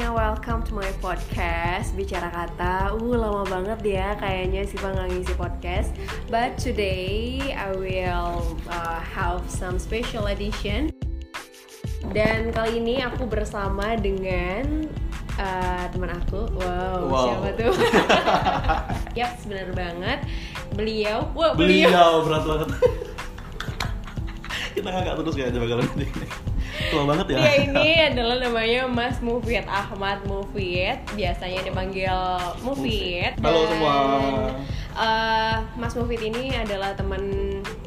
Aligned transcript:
semuanya, 0.00 0.32
welcome 0.32 0.64
to 0.64 0.72
my 0.72 0.88
podcast 1.04 1.92
Bicara 1.92 2.32
Kata 2.32 2.96
Uh, 2.96 3.20
lama 3.20 3.44
banget 3.44 4.00
ya 4.00 4.16
kayaknya 4.16 4.64
sih 4.64 4.80
nggak 4.80 5.12
ngisi 5.12 5.36
podcast 5.36 5.92
But 6.32 6.56
today 6.56 7.52
I 7.52 7.76
will 7.76 8.56
uh, 8.72 8.96
have 8.96 9.44
some 9.52 9.76
special 9.76 10.32
edition 10.32 10.88
Dan 12.16 12.48
kali 12.48 12.80
ini 12.80 13.04
aku 13.04 13.28
bersama 13.28 13.92
dengan 14.00 14.88
uh, 15.36 15.84
teman 15.92 16.16
aku 16.16 16.48
Wow, 16.48 17.04
Wow. 17.04 17.20
siapa 17.20 17.48
tuh? 17.60 17.72
Yap, 19.20 19.36
benar 19.44 19.68
banget 19.76 20.24
Beliau, 20.80 21.28
wah 21.36 21.52
beliau, 21.52 21.92
Beliau 21.92 22.24
berat 22.24 22.44
banget. 22.48 22.68
Kita 24.80 24.88
ngangkat 24.96 25.14
terus 25.20 25.36
kayaknya 25.36 25.60
bakal 25.60 25.84
ini. 25.92 26.08
Tua 26.90 27.04
banget 27.06 27.26
ya. 27.30 27.38
Dia 27.38 27.54
ini 27.62 27.88
adalah 28.04 28.36
namanya 28.40 28.80
Mas 28.84 29.18
Mufid 29.20 29.62
Ahmad 29.64 30.26
Mufid, 30.26 30.98
biasanya 31.14 31.62
dipanggil 31.62 32.10
Mufid. 32.60 33.32
Halo 33.38 33.60
semua. 33.64 33.94
eh, 34.92 35.56
Mas 35.76 35.94
Mufid 35.94 36.18
ini 36.20 36.50
adalah 36.52 36.92
teman 36.92 37.22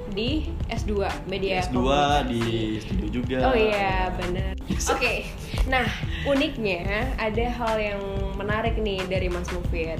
di 0.09 0.47
S2 0.67 1.03
Media 1.25 1.59
S2 1.59 1.73
Komunikasi. 1.75 2.29
di 2.29 2.41
studio 2.79 3.07
juga. 3.11 3.37
Oh 3.43 3.55
iya, 3.55 4.07
benar. 4.15 4.53
Oke. 4.87 5.27
Nah, 5.65 5.83
uniknya 6.23 6.83
ada 7.17 7.45
hal 7.49 7.75
yang 7.75 8.01
menarik 8.33 8.77
nih 8.77 9.03
dari 9.03 9.27
Mas 9.27 9.51
Mufid. 9.51 9.99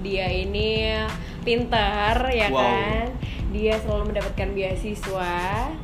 Dia 0.00 0.26
ini 0.26 0.96
pintar 1.40 2.16
ya 2.26 2.48
Wow. 2.48 2.58
kan? 2.58 3.06
Dia 3.50 3.74
selalu 3.82 4.14
mendapatkan 4.14 4.48
beasiswa 4.54 5.34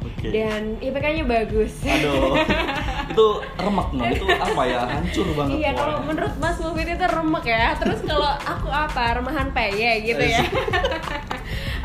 Oke. 0.03 0.31
dan 0.31 0.79
IPK-nya 0.79 1.25
bagus. 1.27 1.83
Aduh. 1.83 2.39
itu 3.11 3.29
remek 3.59 3.89
no, 3.95 4.03
itu 4.07 4.27
apa 4.31 4.63
ya? 4.67 4.81
Hancur 4.87 5.27
banget. 5.35 5.57
Iya, 5.59 5.71
kalau 5.75 5.99
menurut 6.07 6.35
Mas 6.39 6.59
Mufid 6.63 6.89
itu 6.95 7.07
remek 7.07 7.45
ya. 7.47 7.75
Terus 7.75 8.01
kalau 8.07 8.31
aku 8.47 8.69
apa? 8.71 9.19
Remahan 9.19 9.51
peye 9.51 10.07
gitu 10.07 10.23
ya. 10.23 10.43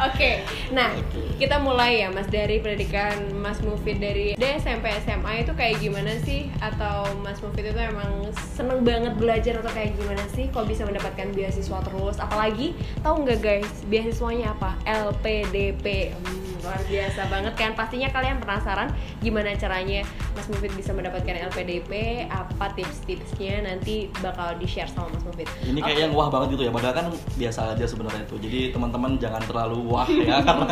Oke, 0.02 0.42
nah 0.74 0.90
kita 1.38 1.62
mulai 1.62 2.02
ya 2.02 2.10
Mas 2.10 2.26
dari 2.26 2.58
pendidikan 2.58 3.14
Mas 3.38 3.62
Mufid 3.62 4.02
dari 4.02 4.34
SD, 4.34 4.46
SMP, 4.58 4.90
SMA 5.06 5.46
itu 5.46 5.54
kayak 5.54 5.78
gimana 5.78 6.18
sih? 6.26 6.50
Atau 6.58 7.22
Mas 7.22 7.38
Mufid 7.46 7.70
itu 7.70 7.78
emang 7.78 8.26
seneng 8.58 8.82
banget 8.82 9.14
belajar 9.22 9.62
atau 9.62 9.70
kayak 9.70 9.94
gimana 9.94 10.26
sih? 10.34 10.50
Kok 10.50 10.66
bisa 10.66 10.90
mendapatkan 10.90 11.30
beasiswa 11.38 11.86
terus? 11.86 12.18
Apalagi 12.18 12.74
tahu 13.06 13.30
nggak 13.30 13.40
guys, 13.46 13.70
beasiswanya 13.94 14.58
apa? 14.58 14.74
LPDP. 14.90 16.18
Hmm, 16.62 16.70
luar 16.70 16.82
biasa 16.86 17.22
banget 17.34 17.54
kan? 17.58 17.72
Pastinya 17.74 18.10
kalian 18.14 18.38
penasaran 18.38 18.94
gimana 19.18 19.58
caranya 19.58 20.06
Mas 20.38 20.46
Mufid 20.46 20.70
bisa 20.78 20.94
mendapatkan 20.94 21.34
LPDP? 21.50 21.92
Apa 22.30 22.70
tips-tipsnya? 22.78 23.66
Nanti 23.66 24.14
bakal 24.22 24.62
di 24.62 24.70
share 24.70 24.86
sama 24.86 25.10
Mas 25.10 25.26
Mufid. 25.26 25.50
Ini 25.66 25.82
kayak 25.82 25.98
Oke. 25.98 26.04
yang 26.06 26.14
wah 26.14 26.30
banget 26.30 26.48
gitu 26.54 26.70
ya, 26.70 26.72
padahal 26.72 26.96
kan 27.02 27.08
biasa 27.34 27.74
aja 27.74 27.86
sebenarnya 27.90 28.22
itu. 28.30 28.36
Jadi 28.38 28.60
teman-teman 28.70 29.18
jangan 29.18 29.42
terlalu 29.50 29.78
wah 29.90 30.06
ya 30.06 30.38
karena 30.46 30.66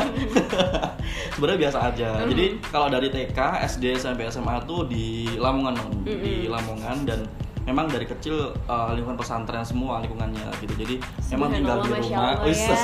sebenarnya 1.34 1.60
biasa 1.66 1.78
aja. 1.90 2.10
Mm-hmm. 2.14 2.30
Jadi 2.30 2.46
kalau 2.70 2.88
dari 2.94 3.08
TK, 3.10 3.40
SD 3.66 3.86
sampai 3.98 4.30
SMA 4.30 4.56
tuh 4.70 4.86
di 4.86 5.26
Lamongan, 5.42 5.74
Non. 5.74 6.06
di 6.06 6.46
Lamongan 6.46 6.98
dan 7.10 7.26
memang 7.66 7.90
dari 7.90 8.06
kecil 8.06 8.54
uh, 8.70 8.94
lingkungan 8.94 9.18
pesantren 9.18 9.66
semua 9.66 10.02
lingkungannya 10.06 10.54
gitu. 10.62 10.74
Jadi 10.86 10.96
memang 11.34 11.50
tinggal 11.50 11.82
di 11.82 11.90
rumah, 11.98 12.46
ya. 12.46 12.78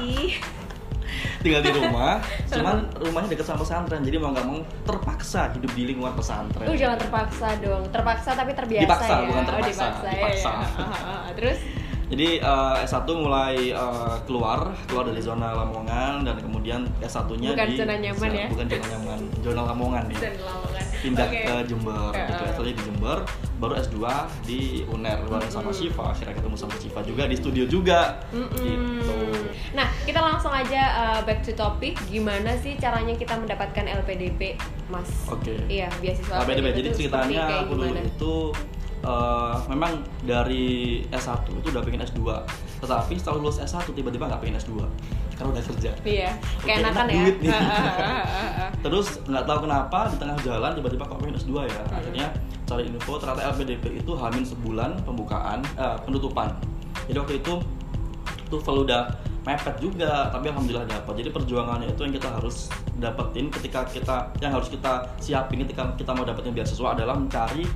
Tinggal 1.44 1.60
di 1.60 1.72
rumah, 1.76 2.24
cuman 2.56 2.76
rumahnya 2.96 3.28
dekat 3.30 3.44
sama 3.44 3.60
pesantren. 3.60 4.00
Jadi 4.00 4.16
mau 4.16 4.32
nggak 4.32 4.46
mau 4.48 4.58
terpaksa 4.88 5.52
hidup 5.52 5.70
di 5.76 5.82
lingkungan 5.84 6.16
pesantren. 6.16 6.64
Uh, 6.64 6.72
jangan 6.72 6.96
terpaksa 6.96 7.46
dong. 7.60 7.84
Terpaksa 7.92 8.30
tapi 8.32 8.56
terbiasa 8.56 8.84
Dipaksa, 8.88 9.12
ya. 9.12 9.26
bukan 9.28 9.42
Oh, 9.44 9.48
terpaksa. 9.52 9.68
dipaksa, 9.68 10.06
ya, 10.08 10.14
Dipaksa. 10.16 10.50
ya. 10.56 10.64
Ah. 11.04 11.28
Terus 11.36 11.58
Jadi 12.04 12.36
eh, 12.36 12.76
S1 12.84 13.08
mulai 13.10 13.72
eh, 13.72 14.16
keluar, 14.28 14.76
keluar 14.84 15.08
dari 15.08 15.24
zona 15.24 15.56
Lamongan 15.56 16.20
dan 16.22 16.36
kemudian 16.36 16.84
S1-nya 17.00 17.56
Bukan 17.56 17.66
di 17.66 17.76
zona 17.80 17.94
nyaman 17.96 18.30
ya? 18.30 18.46
Bukan 18.52 18.66
zona 18.68 18.86
nyaman, 18.92 19.18
zona 19.40 19.60
Lamongan 19.72 20.04
ya. 20.12 20.18
Lamongan. 20.36 20.84
Pindah 21.00 21.26
Oke. 21.26 21.40
ke 21.42 21.54
Jember, 21.64 22.12
Ya, 22.12 22.24
gitu. 22.28 22.42
ah. 22.44 22.52
S1 22.52 22.60
di 22.68 22.82
Jember, 22.84 23.18
baru 23.64 23.80
S2 23.80 23.96
di 24.44 24.84
UNER 24.84 25.24
bareng 25.24 25.48
sama. 25.48 25.72
Syifa. 25.72 26.12
Akhirnya 26.12 26.36
ketemu 26.36 26.56
sama 26.60 26.76
Syifa 26.76 27.00
juga 27.00 27.24
di 27.24 27.36
studio 27.40 27.64
juga. 27.64 28.20
Mm-mm. 28.30 28.52
Gitu. 28.60 29.16
Nah, 29.72 29.88
kita 30.04 30.20
langsung 30.20 30.52
aja 30.52 30.82
uh, 30.92 31.20
back 31.24 31.40
to 31.40 31.56
topic. 31.56 31.96
Gimana 32.12 32.54
sih 32.60 32.76
caranya 32.76 33.16
kita 33.16 33.34
mendapatkan 33.40 33.84
LPDP, 34.04 34.60
Mas? 34.92 35.08
Oke. 35.32 35.56
Iya, 35.66 35.88
beasiswa. 35.98 36.44
Nah, 36.44 36.44
beda-beda. 36.44 36.76
itu 36.76 36.80
Jadi 36.84 36.88
ceritanya 37.08 37.42
aku 37.64 37.72
dulu 37.80 37.96
itu 37.96 38.34
eh, 39.04 39.56
memang 39.72 39.92
dari 40.24 40.66
S1 41.08 41.48
itu 41.48 41.68
udah 41.70 41.82
pengen 41.84 42.02
S2 42.04 42.20
Tetapi 42.84 43.12
setelah 43.20 43.36
lulus 43.40 43.60
S1 43.60 43.84
tiba-tiba 43.92 44.28
nggak 44.28 44.40
pengen 44.40 44.56
S2 44.60 44.84
Karena 45.34 45.50
udah 45.50 45.64
kerja 45.66 45.90
Iya, 46.06 46.30
kayak 46.62 46.76
enakan 46.86 47.06
enak 47.06 47.10
ya. 47.10 47.22
duit 47.26 47.36
nih. 47.42 47.50
Terus 48.84 49.06
nggak 49.26 49.44
tahu 49.50 49.58
kenapa 49.66 49.98
di 50.10 50.16
tengah 50.22 50.36
jalan 50.46 50.70
tiba-tiba 50.78 51.04
kok 51.10 51.18
pengen 51.18 51.36
S2 51.38 51.54
ya. 51.66 51.82
Hmm. 51.82 51.98
Akhirnya 51.98 52.26
cari 52.64 52.82
info 52.88 53.12
ternyata 53.20 53.42
LPDP 53.52 53.84
itu 54.00 54.12
hamin 54.14 54.44
sebulan 54.46 54.90
pembukaan 55.02 55.60
eh, 55.76 55.98
penutupan. 56.06 56.54
Jadi 57.10 57.18
waktu 57.18 57.34
itu 57.42 57.52
TOEFL 58.48 58.76
udah 58.86 59.02
mepet 59.44 59.76
juga, 59.76 60.32
tapi 60.32 60.48
alhamdulillah 60.48 60.88
dapat. 60.88 61.20
Jadi 61.20 61.28
perjuangannya 61.34 61.92
itu 61.92 62.00
yang 62.00 62.14
kita 62.16 62.28
harus 62.32 62.72
dapetin 62.96 63.52
ketika 63.52 63.84
kita 63.84 64.32
yang 64.40 64.56
harus 64.56 64.72
kita 64.72 65.04
siapin 65.20 65.60
ketika 65.66 65.92
kita 65.98 66.16
mau 66.16 66.24
dapetin 66.24 66.54
beasiswa 66.56 66.94
adalah 66.96 67.18
mencari 67.18 67.66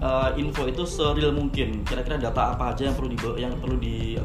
eh, 0.00 0.30
info 0.40 0.64
itu 0.64 0.86
seril 0.86 1.34
mungkin. 1.34 1.82
Kira-kira 1.84 2.16
data 2.16 2.56
apa 2.56 2.72
aja 2.72 2.88
yang 2.88 2.96
perlu 2.96 3.10
di 3.12 3.18
yang 3.36 3.52
perlu 3.58 3.76
di 3.76 4.16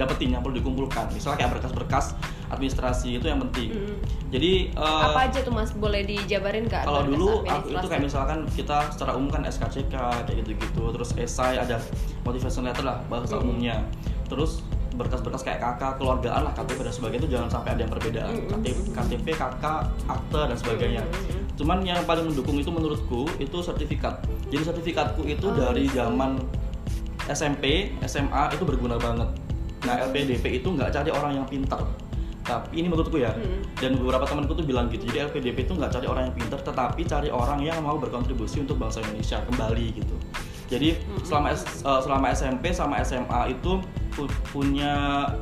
dapetin, 0.00 0.32
yang 0.32 0.40
perlu 0.40 0.56
dikumpulkan. 0.56 1.12
Misalnya 1.12 1.44
kayak 1.44 1.50
berkas-berkas 1.60 2.16
administrasi 2.48 3.20
itu 3.20 3.26
yang 3.28 3.38
penting. 3.44 3.70
Mm. 3.76 3.96
Jadi 4.30 4.52
eh, 4.72 5.02
Apa 5.04 5.28
aja 5.28 5.38
tuh 5.44 5.52
Mas? 5.52 5.70
Boleh 5.70 6.02
dijabarin 6.02 6.64
nggak? 6.64 6.82
kalau 6.82 7.02
dulu 7.04 7.44
aku 7.44 7.70
itu 7.70 7.86
kayak 7.86 8.02
misalkan 8.02 8.38
kita 8.50 8.90
secara 8.90 9.14
umum 9.14 9.28
kan 9.28 9.42
SKCK 9.44 9.94
kayak 10.26 10.36
gitu-gitu 10.42 10.82
terus 10.90 11.12
esai 11.14 11.54
ada 11.54 11.78
motivation 12.22 12.64
letter 12.64 12.82
lah 12.82 12.98
bahasa 13.06 13.36
Mm-mm. 13.36 13.46
umumnya 13.46 13.76
terus 14.26 14.62
berkas-berkas 14.90 15.40
kayak 15.40 15.60
kakak 15.62 15.96
keluargaan 15.96 16.44
lah 16.44 16.52
KTP 16.52 16.78
dan 16.82 16.92
sebagainya 16.92 17.20
itu 17.24 17.30
jangan 17.32 17.48
sampai 17.48 17.70
ada 17.72 17.80
yang 17.86 17.92
perbedaan 17.92 18.32
Mm-mm. 18.36 18.50
KTP, 18.60 18.76
KTP 18.92 19.26
kakak 19.32 19.80
akte 20.06 20.40
dan 20.50 20.56
sebagainya 20.56 21.02
Mm-mm. 21.02 21.42
cuman 21.56 21.78
yang 21.82 22.00
paling 22.04 22.26
mendukung 22.26 22.56
itu 22.58 22.70
menurutku 22.70 23.30
itu 23.38 23.56
sertifikat 23.60 24.20
jadi 24.50 24.62
sertifikatku 24.66 25.22
itu 25.24 25.46
Oh, 25.46 25.54
dari 25.54 25.86
gitu. 25.86 26.02
zaman 26.02 26.38
SMP 27.26 27.94
SMA 28.02 28.50
itu 28.52 28.64
berguna 28.64 28.98
banget 28.98 29.28
nah 29.86 29.96
LPDP 29.96 30.60
itu 30.60 30.68
nggak 30.68 30.90
cari 30.92 31.10
orang 31.10 31.32
yang 31.40 31.46
pintar 31.48 31.80
tapi 32.40 32.82
ini 32.82 32.88
menurutku 32.88 33.20
ya 33.20 33.30
Mm. 33.36 33.62
dan 33.78 33.90
beberapa 34.00 34.24
temanku 34.26 34.56
tuh 34.56 34.64
bilang 34.64 34.88
gitu. 34.90 35.06
Jadi 35.06 35.28
LPDP 35.28 35.70
itu 35.70 35.72
nggak 35.76 35.92
cari 35.92 36.06
orang 36.08 36.22
yang 36.28 36.34
pintar 36.34 36.58
tetapi 36.64 37.00
cari 37.06 37.28
orang 37.30 37.60
yang 37.62 37.78
mau 37.84 37.94
berkontribusi 38.00 38.64
untuk 38.64 38.80
bangsa 38.80 39.04
Indonesia 39.04 39.38
kembali 39.44 39.86
gitu 40.02 40.16
jadi 40.70 40.94
Mm-mm. 40.94 41.22
selama 41.22 41.50
eh, 41.50 41.58
selama 42.00 42.26
SMP 42.30 42.64
sama 42.70 42.94
SMA 43.00 43.50
itu 43.50 43.82
pu- 44.10 44.30
punya 44.48 44.94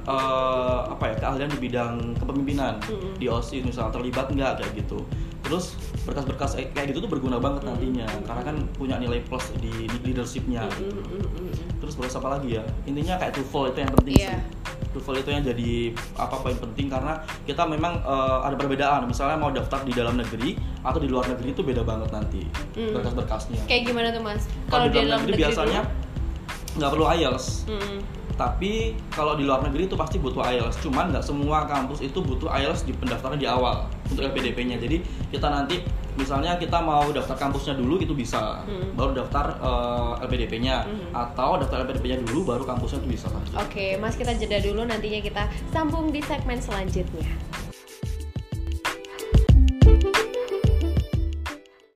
eh, 0.03 0.81
apa 0.89 1.05
ya 1.07 1.15
keahlian 1.19 1.51
di 1.51 1.61
bidang 1.61 1.95
kepemimpinan 2.17 2.81
Mm-mm. 2.83 3.15
di 3.15 3.29
OSIS 3.29 3.63
misalnya 3.63 3.93
terlibat 3.93 4.27
nggak 4.29 4.59
kayak 4.59 4.73
gitu 4.75 5.05
terus 5.39 5.77
berkas-berkas 6.03 6.57
eh, 6.57 6.69
kayak 6.69 6.91
gitu 6.91 6.99
tuh 7.01 7.11
berguna 7.11 7.37
banget 7.37 7.63
nantinya 7.63 8.09
karena 8.23 8.43
kan 8.43 8.57
punya 8.75 8.97
nilai 8.97 9.21
plus 9.23 9.53
di, 9.57 9.71
di 9.87 9.99
leadershipnya 10.03 10.65
Mm, 10.65 10.75
gitu. 10.75 11.01
terus 11.79 11.95
terus 11.95 12.15
apa 12.15 12.29
lagi 12.35 12.57
ya 12.57 12.65
intinya 12.85 13.15
kayak 13.17 13.33
TOEFL 13.33 13.65
itu 13.67 13.79
yang 13.79 13.93
penting 13.95 14.15
Iya. 14.17 14.33
sih 14.35 14.41
TOEFL 14.91 15.17
itu 15.19 15.31
yang 15.31 15.43
jadi 15.43 15.71
apa 16.17 16.37
poin 16.37 16.55
penting 16.55 16.87
karena 16.87 17.17
kita 17.45 17.63
memang 17.63 17.99
eh, 17.99 18.39
ada 18.43 18.55
perbedaan 18.55 19.05
misalnya 19.05 19.37
mau 19.37 19.49
daftar 19.49 19.83
di 19.83 19.93
dalam 19.93 20.15
negeri 20.15 20.55
atau 20.81 20.97
di 20.97 21.07
luar 21.07 21.27
negeri 21.27 21.51
itu 21.51 21.61
beda 21.61 21.83
banget 21.83 22.09
nanti 22.09 22.43
Hmm. 22.73 22.95
berkas-berkasnya 22.95 23.61
Kayak 23.65 23.83
gimana 23.87 24.09
tuh 24.09 24.23
Mas? 24.23 24.43
kalau 24.67 24.87
di 24.87 24.97
dalam 24.97 25.19
negeri, 25.21 25.35
biasanya 25.41 25.81
nggak 26.75 26.91
perlu 26.91 27.07
IELTS 27.09 27.47
dulu? 27.65 27.75
Mm. 27.75 27.99
tapi 28.39 28.73
kalau 29.11 29.35
di 29.35 29.43
luar 29.43 29.61
negeri 29.61 29.83
itu 29.85 29.99
pasti 29.99 30.17
butuh 30.17 30.47
IELTS 30.47 30.79
cuman 30.79 31.11
nggak 31.11 31.25
semua 31.27 31.67
kampus 31.67 31.99
itu 32.01 32.23
butuh 32.23 32.47
IELTS 32.49 32.87
di 32.87 32.95
pendaftaran 32.95 33.35
di 33.35 33.45
awal 33.45 33.83
untuk 34.09 34.23
LPDP-nya 34.25 34.77
jadi 34.77 34.97
kita 35.29 35.47
nanti 35.47 35.85
misalnya 36.15 36.59
kita 36.59 36.79
mau 36.79 37.07
daftar 37.09 37.39
kampusnya 37.39 37.75
dulu 37.75 37.97
itu 37.97 38.11
bisa 38.11 38.61
Hmm. 38.61 38.91
baru 38.93 39.15
daftar 39.15 39.55
eh, 39.55 40.25
LPDP-nya 40.25 40.77
Hmm. 40.83 41.11
atau 41.15 41.57
daftar 41.57 41.85
LPDP-nya 41.85 42.27
dulu 42.27 42.49
baru 42.49 42.65
kampusnya 42.65 42.99
itu 42.99 43.11
bisa 43.11 43.27
Oke, 43.55 43.95
Mas 43.97 44.15
kita 44.15 44.35
jeda 44.35 44.59
dulu 44.59 44.83
nantinya 44.83 45.21
kita 45.21 45.43
sambung 45.69 46.11
di 46.11 46.19
segmen 46.21 46.59
selanjutnya. 46.59 47.29